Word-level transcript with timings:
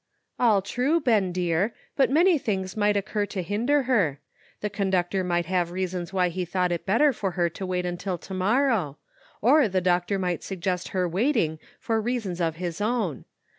*' 0.23 0.39
All 0.49 0.63
true, 0.63 0.99
Ben 0.99 1.31
dear, 1.31 1.75
but 1.95 2.09
many 2.09 2.39
things 2.39 2.75
might 2.75 2.97
occur 2.97 3.27
to 3.27 3.43
hinder 3.43 3.83
her. 3.83 4.19
The 4.61 4.69
conductor 4.71 5.23
might 5.23 5.45
have 5.45 5.69
reasons 5.69 6.11
why 6.11 6.29
he 6.29 6.43
thought 6.43 6.71
it 6.71 6.87
better 6.87 7.13
for 7.13 7.33
her 7.37 7.49
to 7.51 7.67
wait 7.67 7.85
until 7.85 8.17
to 8.17 8.33
morrow, 8.33 8.97
or 9.43 9.67
the 9.67 9.79
doctor 9.79 10.17
might 10.17 10.41
suggest 10.41 10.87
her 10.87 11.07
waiting, 11.07 11.59
for 11.79 12.01
reasons 12.01 12.41
of 12.41 12.55
his 12.55 12.81
own. 12.81 13.25